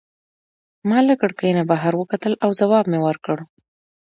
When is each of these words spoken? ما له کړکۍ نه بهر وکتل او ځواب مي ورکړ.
ما 0.89 0.99
له 1.07 1.13
کړکۍ 1.21 1.51
نه 1.57 1.63
بهر 1.71 1.93
وکتل 1.97 2.33
او 2.43 2.49
ځواب 2.59 2.85
مي 2.91 2.99
ورکړ. 3.07 3.37